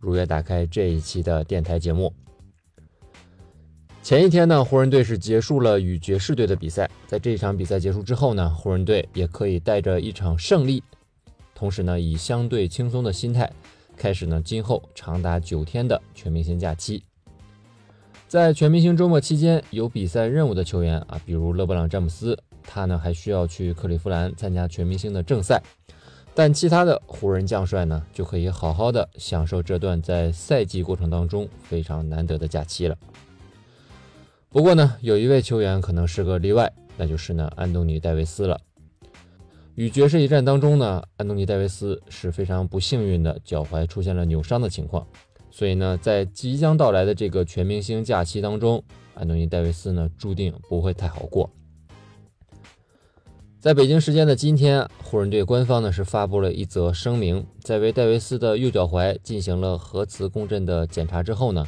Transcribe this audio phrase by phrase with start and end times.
[0.00, 2.12] 如约打开这一期的电台节目。
[4.02, 10.82] 前一天呢，湖人队是结束了与爵士队的比赛，在这一场比赛结束之后呢，湖人队也可以带着一场胜利，
[11.54, 13.52] 同时呢，以相对轻松的心态
[13.98, 17.04] 开始呢今后长达九天的全明星假期。
[18.26, 25.62] 在全明星周末期间，有比赛任务的球员啊，比如勒布朗·詹姆斯，他呢还需要去克利夫兰参加全明星的正赛。
[26.34, 32.96] 但其他的湖人将帅呢，就可以好好的享受这段在赛季过程当中非常难得的假期了。
[34.48, 38.58] 不过呢，有一位球员可能是个例外，那就是呢安东尼·戴维斯了。
[39.74, 45.06] 与爵士一战当中呢，安东尼·戴维斯是非常不幸运的，脚踝出现了扭伤的情况。
[45.50, 48.82] 所以呢，在即将到来的这个全明星假期当中，
[49.14, 51.50] 安东尼·戴维斯呢注定不会太好过。
[53.60, 61.66] 在北京时间的今天，湖人队官方呢是发布了一则声明，在为戴维斯的右脚踝进行了核磁共振的检查之后呢，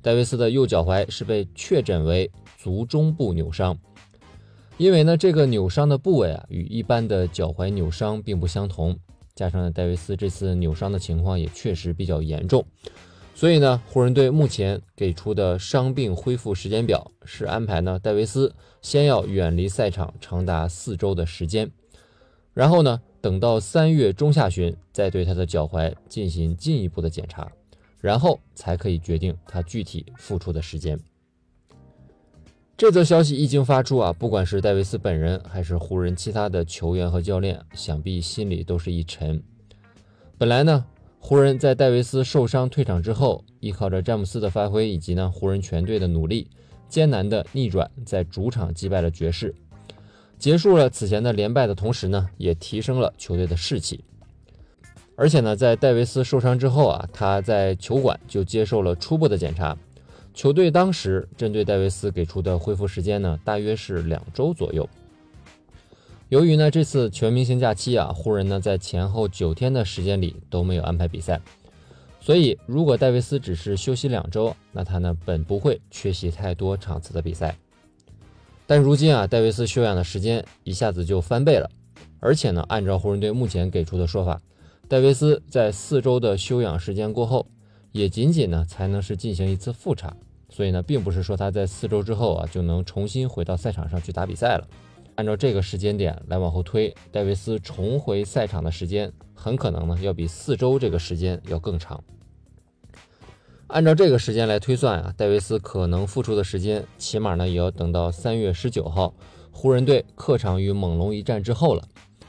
[0.00, 3.76] 戴维斯的右脚踝是被确诊为足中部扭伤。
[4.76, 8.96] 因为呢，这个扭伤的部位啊与一般的脚踝扭伤并不相同，
[9.34, 12.64] 加上，戴维斯这次扭伤的情况也确实比较严重。
[13.34, 21.68] 所以呢，湖人队目前给出的伤病恢复时间表是安排呢，戴维斯先要远离赛场长达四周的时间，
[22.54, 27.50] 然后呢，等到三月中下旬再对他的脚踝进行进一步的检查，
[27.98, 30.96] 然后才可以决定他具体复出的时间。
[32.76, 39.42] 这则消息一经发出啊，不管是戴维斯本人还是湖人其他的球员和教练，想必心里都是一沉。
[40.38, 40.84] 本来呢。
[41.24, 46.48] 湖人，在戴维斯受伤退场之后，依靠着詹姆斯的发挥以及呢湖人全队的努力，
[46.88, 49.54] 艰难的逆转，在主场击败了爵士，
[50.36, 54.04] 结束了此前的连败的同时呢，也提升了球队的士气。
[55.14, 59.78] 而且呢，在戴维斯受伤之后啊，他在球馆就接受了初步的检查，
[60.34, 64.86] 球队当时针对戴维斯给出的恢复时间呢，大约是两周左右。
[66.32, 71.38] 由于呢这次全明星假期啊，湖人呢在前后九天的时间里都没有安排比赛，
[72.22, 77.54] 所以如果戴维斯只是休息两周，那他呢本不会缺席太多场次的比赛。
[78.66, 81.70] 但如今啊，戴维斯休养的时间一下子就翻倍了，
[82.18, 84.40] 而且呢，按照湖人队目前给出的说法，
[84.88, 87.46] 戴维斯在四周的休养时间过后，
[87.90, 90.16] 也仅仅呢才能是进行一次复查，
[90.48, 94.66] 所以呢，并不是说他在四周之后啊就能重新回到赛场上去打比赛了。
[95.14, 102.02] 按照这个时间点来往后推，戴维斯重回赛场的时间很可能呢要比四周这个时间要更长。
[103.68, 109.14] 按照这个时间来推算啊，戴维斯可能复出的时间起码呢也要等到三月十九号
[109.50, 111.82] 湖人队客场与猛龙一战之后了。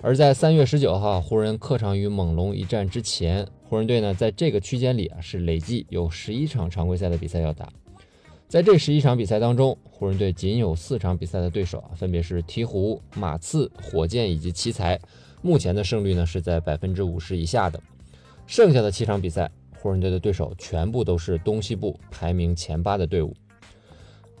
[0.00, 7.68] 而在三月十九号湖人客场与猛龙一战之前，湖人队呢在这个区间里啊是累计有十一场常规赛的比赛要打。
[8.48, 14.98] 在这十一场比赛当中，湖人队仅有四场比赛的对手啊，分别是鹈鹕、马刺、火箭以及奇才。
[15.42, 17.78] 目前的胜率呢是在百分之五十以下的。
[18.46, 23.36] 剩下的七场比赛，湖人队的对手全部都是东西部排名前八的队伍。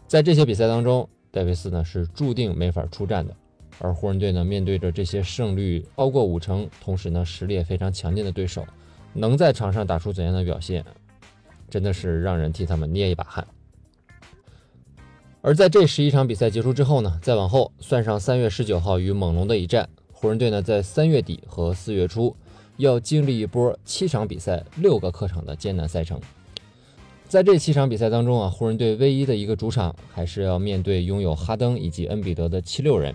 [0.06, 3.36] 在这些比赛当中，戴维斯呢是注定没法出战的。
[3.78, 8.66] 而湖人队呢面对着这些胜率超过五成，同时呢实力也非常强劲的对手，
[9.12, 10.82] 能在场上打出怎样的表现，
[11.68, 13.46] 真的是让人替他们捏一把汗。
[15.40, 22.34] 而在这十一场比赛结束之后呢，再往后算上三月十九号与猛龙的一战，湖人队呢在三月底和四月初
[22.76, 26.20] 要经历一波七场比赛、六个客场的艰难赛程。
[27.28, 33.14] 在这七场比赛当中啊，湖人队唯一的一个主场还是要面对拥有哈登以及恩比德的七六人。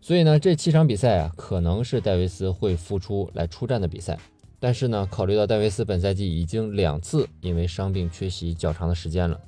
[0.00, 4.18] 所以呢，这七场比赛啊，可能是戴维斯会复出来出战的比赛。
[4.60, 9.40] 但是呢，考虑到戴维斯本赛季已经两次因为伤病缺席较长的时间了。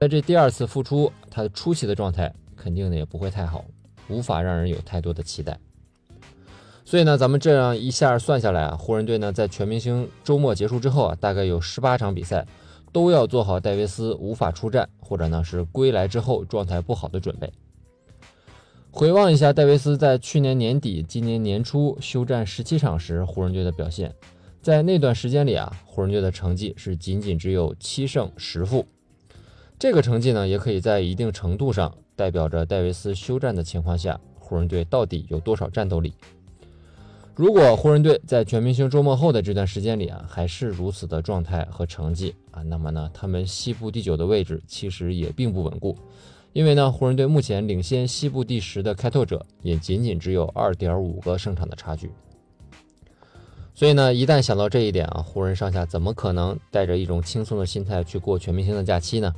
[0.00, 3.64] 在这第二次复出，他的初期的状态肯定呢也不会太好，
[4.08, 5.58] 无法让人有太多的期待。
[6.84, 12.46] 所以呢，咱们这样一下算下来啊，湖人队呢在全明星周末结束之后啊，大概有十八场比赛
[12.92, 17.52] 都要做好戴维斯无法出战，或者呢是归来之后状态不好的准备。
[18.92, 24.14] 回望一下戴维斯在去年年底、今年年初休战十七场时，湖人队的表现。
[24.62, 28.86] 在那段时间里啊，湖人队的成绩是仅仅只有七胜十负。
[29.78, 36.12] 这个成绩呢，也可以在一定程度上代表着戴维斯休战的情况下，湖人队到底有多少战斗力。
[37.36, 45.96] 如果湖人队在全明星周末后的这段时间里啊，还是如此的状态和成绩啊，那么呢，他们西部第九的位置其实也并不稳固，
[46.52, 52.10] 因为呢，湖人队目前领先西部第十的开拓者也仅仅只有二点五个胜场的差距。
[53.76, 59.32] 所以呢，一旦想到这一点啊，湖人上下怎么可能带着一种轻松的心态去过全明星的假期呢？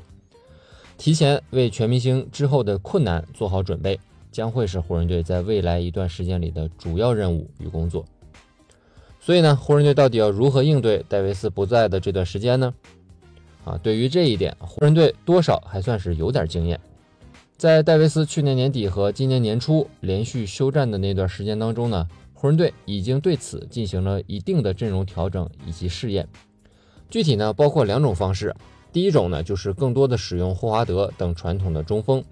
[1.00, 3.98] 提前为全明星之后的困难做好准备。
[4.30, 8.04] 将会是湖人队在未来一段时间里的主要任务与工作。
[9.18, 12.72] 所以呢，湖人队到底要如何应对戴维斯不在的这段时间呢？
[13.64, 16.78] 啊，对于这一点，湖人队多少还算是有点经验。
[17.56, 26.28] 在戴维斯去年年底和今年年初连续休战的那段时间当中呢，湖人队已经对此进行了一定的阵容调整以及试验。
[27.08, 28.54] 具体呢，包括两种方式。
[28.92, 32.22] 第一种呢，就是更多的使用霍华德等传统的中锋。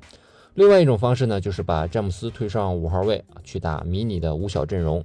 [0.55, 5.05] 另外一种方式呢，就是把詹姆斯推上五号位去打迷你的五小阵容。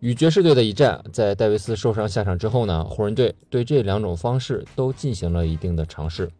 [0.00, 6.30] 与爵士队的一战，在戴维斯受伤下场之后呢，湖人队对这两种方式都进行了一定的尝试。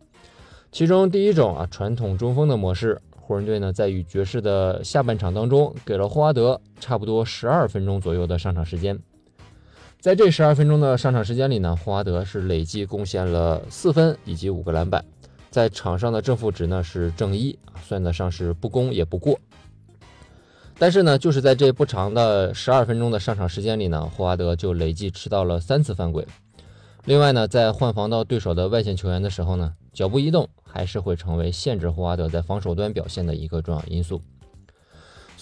[0.73, 8.99] 其中第一种啊，传统中锋的模式，湖人队呢在与爵士的下半场当中，给了霍华德差不多十二分钟左右的上场时间。
[10.03, 15.05] 在这十二分钟的上场时间里呢，霍华德是累计贡献了四分以及五个篮板。
[15.49, 19.39] 在场上的正负值呢是正一，算得上是不攻也不过。
[20.77, 26.27] 但是呢，就是在这不长的十二分钟的上场时间里呢，霍华德就累计吃到了三次犯规。
[27.05, 34.21] 另外呢，在换防到对手的外线球员的时候呢，脚步移动还是会成为限制霍华德在防守端表现的一个重要因素。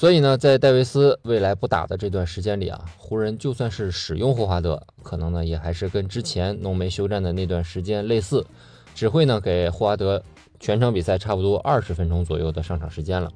[0.00, 8.46] 所以呢，在戴维斯未来不打的这段时间里啊，湖人就算是使用霍华德，可能呢也还是跟之前浓眉休战的那段时间类似。
[8.94, 10.22] 只会呢给霍华德
[10.58, 13.30] 全场比赛差不多二十分钟左右的上场时间了，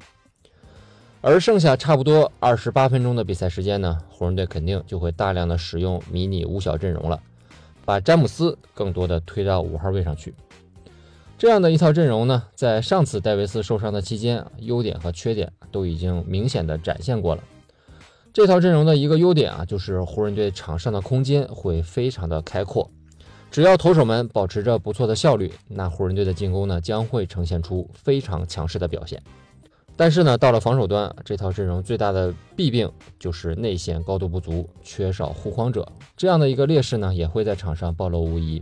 [1.20, 7.20] 而剩下差不多二十八分钟的比赛时间呢，湖人队肯定就会大量的使用迷你五小阵容了，
[7.84, 10.32] 把詹姆斯更多的推到五号位上去。
[11.36, 17.42] 这样的一套阵容呢，在上次戴维斯受伤的期间，优点和缺点都已经明显的展现过了。
[18.32, 22.90] 这套阵容的一个优点啊，就是湖人队场上的空间会非常的开阔。
[23.50, 29.20] 只要投手们保持着不错的效率，那湖人队的进攻呢将会呈现出非常强势的表现。
[29.96, 35.86] 但是呢，到了防守端，这套阵容最大的弊病就是内线高度不足，缺少护框者，
[36.16, 38.60] 这样的一个劣势呢也会在场上暴露无遗。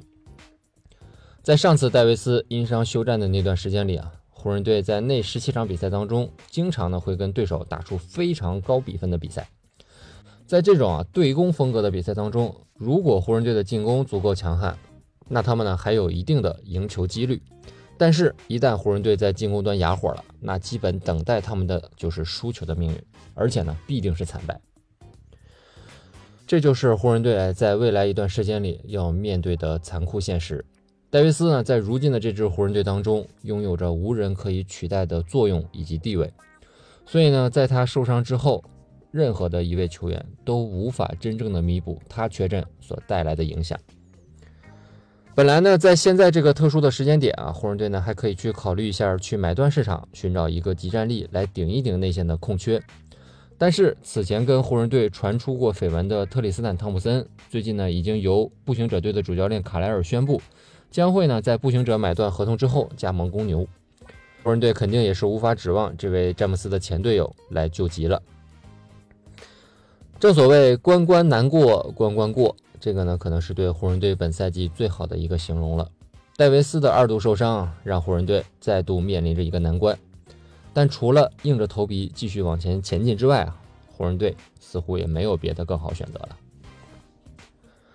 [1.43, 9.49] 在上次戴维斯因伤休战的那段时间里啊，湖人队在那十七场比赛当中，经常呢会跟对手打出非常高比分的比赛。
[10.47, 14.79] 在这种啊对攻风格的比赛当中，如果湖人队的进攻足够强悍，
[15.29, 17.43] 那他们呢还有一定的赢球几率。
[17.99, 23.03] 但是，一旦湖人队在进攻端哑火了，那基本等待他们的就是输球的命运，
[23.35, 24.61] 而且呢必定是惨败。
[26.47, 30.65] 这就是湖人队在未来一段时间里要面对的残酷现实。
[31.13, 36.33] 戴维斯呢在如今的这支湖人队当中，拥有着无人可以取代的作用以及地位，
[37.05, 38.65] 所以呢在他受伤之后。
[39.11, 43.79] 任何的一位球员都无法真正的弥补他缺阵所带来的影响。
[45.35, 52.83] 本来呢，在现在这个特殊的时间点啊，湖人队呢还可以去考虑一下去买断市场，寻找一个集战力来顶一顶内线的空缺。
[53.59, 60.41] 但是此前跟湖人队传出过绯闻的特里斯坦·汤普森，最近呢已经由步行者队的主教练卡莱尔宣布，
[60.93, 63.67] 将会呢在步行者买断合同之后加盟公牛。
[64.45, 68.23] 湖人队肯定也是无法指望这位詹姆斯的前队友来救急了。
[70.21, 75.91] 正所谓关关难过关关过，这个呢可能是对湖人队本赛季最好的一个形容了。
[76.37, 79.99] 戴维斯的二度受伤让湖人队再度面临着一个难关，
[80.73, 83.57] 但除了硬着头皮继续往前前进之外啊，
[83.97, 86.37] 湖人队似乎也没有别的更好选择了。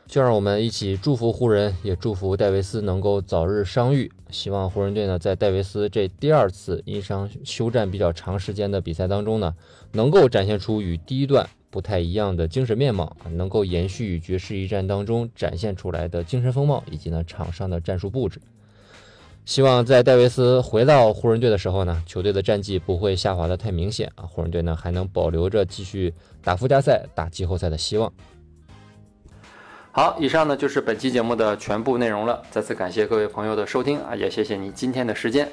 [0.08, 4.12] 就让我们一起祝福湖人，也祝福戴维斯能够早日伤愈。
[4.30, 9.54] 希望湖人队呢在戴维斯这第二次因伤休战比较长时间的比赛当中呢，
[9.92, 11.48] 能够展现出与第一段。
[11.70, 18.40] 不太一样的精神面貌，能够延续与爵士一战当中展现出来的精神风貌，以及呢场上的战术布置。
[19.46, 28.12] 希望在戴维斯回到湖人队的时候呢，球队的战绩不会下滑的太明显啊，湖人队呢还能保留着继续打附加赛、打季后赛的希望。
[29.98, 32.40] 好，以上呢就是本期节目的全部内容了。
[32.52, 35.52] 再次感谢各位朋友的收听啊，也谢谢你今天的时间。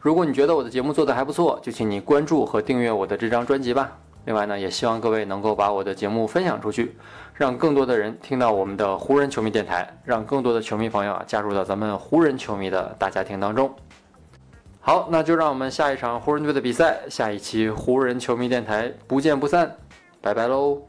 [0.00, 3.92] 如果你觉得我的节目做的还不错，就请你关注和订阅我的这张专辑吧。
[4.24, 6.96] 另外呢，也希望各位能够把我的节目分享出去，
[7.34, 13.70] 让更多的人听到我们的湖人球迷电台，让更多的球迷朋友啊加入到咱们湖人球迷的大家庭当中。
[14.80, 19.76] 好，那就让我们下一场湖人队的比赛，下一期湖人球迷电台不见不散，
[20.22, 20.80] 拜拜喽。